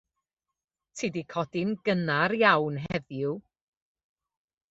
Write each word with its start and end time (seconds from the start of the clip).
Ti 1.01 1.09
'di 1.15 1.23
codi'n 1.33 1.75
gynnar 1.89 2.31
iawn 2.39 2.81
heddiw. 2.87 3.35